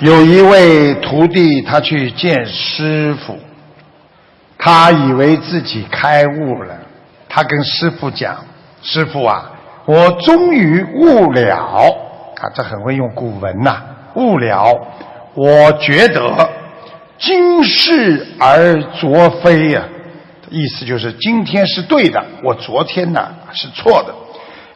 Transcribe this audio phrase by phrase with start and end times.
[0.00, 3.38] 有一位徒弟，他去见师傅，
[4.56, 6.74] 他以为自己开悟了。
[7.28, 8.42] 他跟师傅讲
[8.82, 9.52] ：“师傅啊，
[9.84, 12.48] 我终于悟了啊！
[12.54, 13.76] 这很会用古文呐，
[14.14, 14.74] 悟了。
[15.34, 16.48] 我觉得
[17.18, 19.82] 今是而昨非呀，
[20.48, 24.14] 意思就是今天是对的，我昨天呢是错的。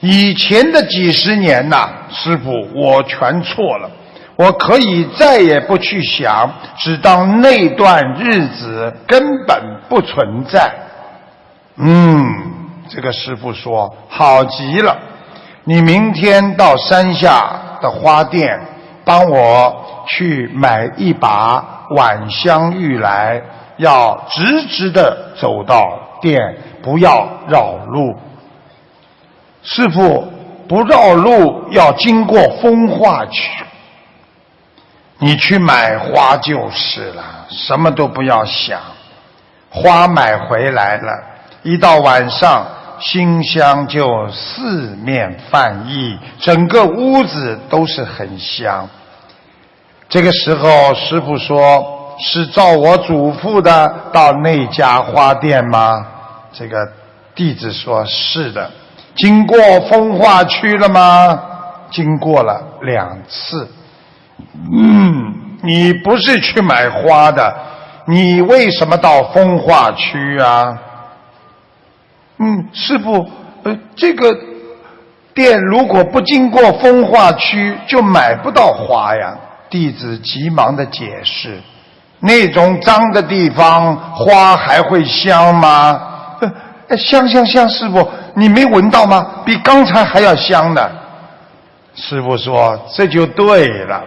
[0.00, 3.88] 以前的几十年呐，师傅我全错了。”
[4.42, 9.56] 我可以再也不去想，只当那段日子根本
[9.88, 10.68] 不存在。
[11.76, 12.26] 嗯，
[12.88, 14.98] 这个师傅说好极了，
[15.62, 18.60] 你明天到山下的花店
[19.04, 23.40] 帮我去买一把晚香玉来，
[23.76, 25.86] 要直直的走到
[26.20, 28.16] 店，不要绕路。
[29.62, 30.26] 师傅
[30.68, 33.48] 不绕路，要经过风化区。
[35.22, 38.80] 你去买花就是了，什么都不要想。
[39.70, 41.22] 花买回来了，
[41.62, 42.66] 一到晚上，
[42.98, 48.88] 馨香就四面泛溢，整个屋子都是很香。
[50.08, 56.04] 这个时候，师傅说：“是照我嘱咐的到那家花店吗？”
[56.52, 56.76] 这个
[57.32, 58.68] 弟子说：“是的。”
[59.14, 59.56] 经过
[59.88, 61.40] 风化区了吗？
[61.92, 63.70] 经过了两次。
[64.72, 67.54] 嗯，你不是去买花的，
[68.06, 70.78] 你为什么到风化区啊？
[72.38, 73.28] 嗯，师傅，
[73.62, 74.36] 呃，这个
[75.34, 79.36] 店如果不经过风化区，就买不到花呀。
[79.70, 81.58] 弟子急忙的解释，
[82.20, 85.98] 那种脏的地方，花还会香吗？
[86.98, 89.24] 香香香，师傅，你没闻到吗？
[89.46, 90.90] 比刚才还要香呢。
[91.94, 94.02] 师傅说，这就对了。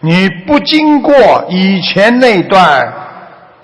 [0.00, 2.92] 你不经过以前那段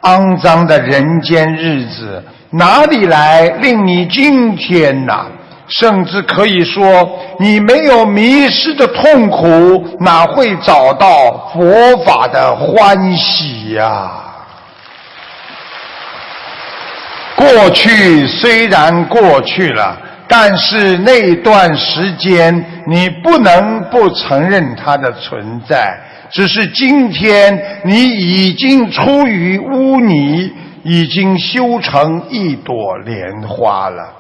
[0.03, 5.27] 肮脏的人间日子，哪里来令你今天呐？
[5.69, 7.09] 甚至可以说，
[7.39, 14.11] 你没有迷失的痛苦，哪会找到佛法的欢喜呀？
[17.37, 19.97] 过去虽然过去了，
[20.35, 25.95] 但是那段时间你不能不承认它的存在。
[26.31, 30.51] 只是今天你已经出于污泥，
[30.85, 34.11] 已经修成一朵莲花了。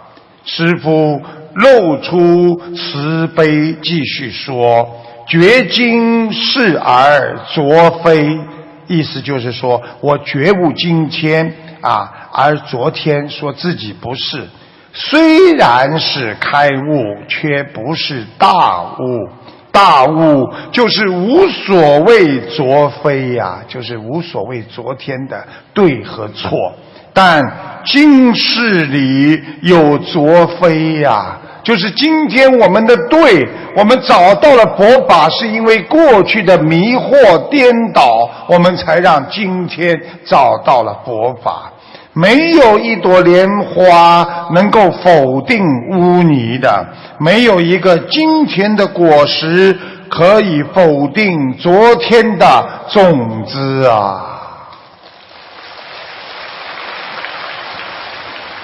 [0.44, 1.18] 师父
[1.54, 4.86] 露出慈悲，继续说
[5.26, 8.38] ：“觉今是而昨非。”
[8.86, 14.46] 意思就是说我觉悟今天啊，而昨天说自己不是。
[14.92, 19.28] 虽然是开悟，却不是大悟。
[19.72, 25.42] 大悟就是无所谓昨非呀，就是无所谓昨天的
[25.72, 26.74] 对和错。
[27.14, 27.42] 但
[27.86, 41.71] 今世里有昨非呀，就是今天我们的对，我们找到了佛法，是因为过去的迷惑颠倒，我们才让今天找到了佛法。
[42.14, 46.86] 没有一朵莲花能够否定污泥的，
[47.18, 49.78] 没有一个今天的果实
[50.08, 54.28] 可以否定昨天的种子啊！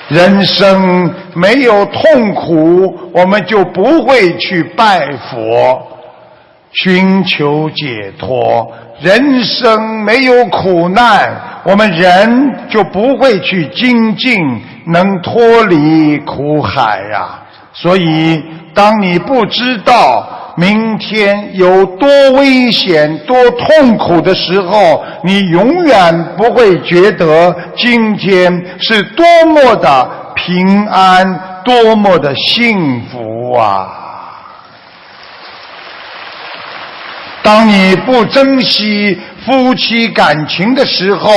[0.08, 5.86] 人生没有痛苦，我们就不会去拜佛，
[6.72, 8.70] 寻求解脱。
[9.00, 11.30] 人生没有苦难，
[11.64, 14.36] 我们人就不会去精进，
[14.86, 17.40] 能脱离苦海呀。
[17.72, 18.42] 所以，
[18.74, 20.26] 当你不知道
[20.56, 34.07] 明天有多危险、多痛苦的时候，你永远不会觉得今天是多么的平安、多么的幸福啊。
[37.48, 41.32] 当你不珍惜夫妻感情的时候，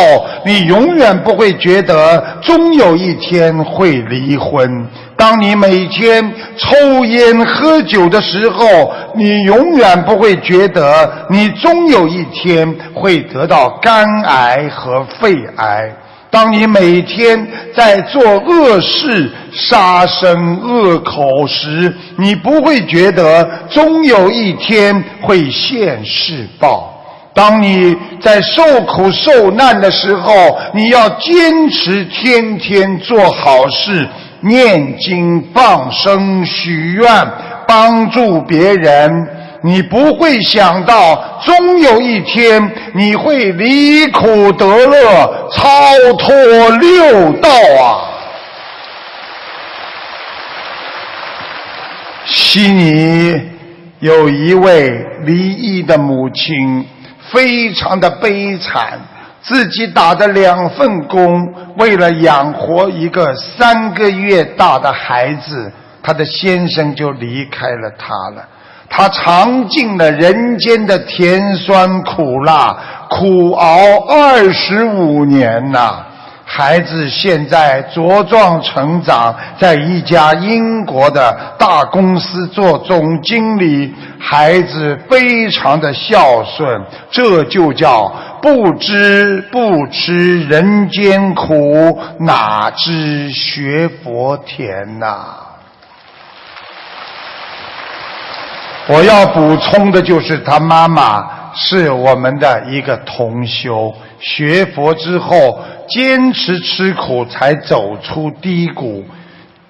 [0.46, 4.86] 你永远不会觉得终有一天会离婚。
[5.16, 6.22] 当你每天
[6.58, 15.96] 抽烟喝酒的时候，你永远不会觉得你终有一天会得到肝癌和肺癌。
[16.32, 17.46] 当你每天
[17.76, 26.88] 在做恶事、杀生恶口时，你不会觉得终有一天会现世报。
[27.34, 34.08] 当你在受苦受难的时候，你要坚持天天做好事、
[34.40, 37.28] 念经、放生、许愿、
[37.68, 39.28] 帮助别人。
[39.64, 45.64] 你不会想到，终有一天你会离苦得乐，超
[46.18, 46.36] 脱
[46.78, 47.50] 六道
[47.80, 48.10] 啊！
[52.26, 53.40] 悉尼
[54.00, 56.86] 有一位离异的母亲，
[57.32, 59.00] 非常的悲惨，
[59.44, 65.72] 自己打着两份工，为了养活一个三个月大的孩子，
[66.02, 68.48] 她的先生就离开了她了。
[68.94, 72.78] 他尝尽了人间的甜酸苦辣，
[73.10, 73.78] 苦熬
[74.10, 76.06] 二十五年呐。
[76.44, 83.96] 孩子现在茁壮成长，在一家英国的大公司做总经理。
[84.20, 95.51] 孩子非常的孝顺，这就叫不知不吃人间苦，哪知学佛甜呐！
[98.88, 101.40] 我要补充的就是他妈妈。
[101.54, 109.04] 是我们的一个同修，学佛之后坚持吃苦，才走出低谷。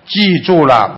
[0.05, 0.87] 记住了。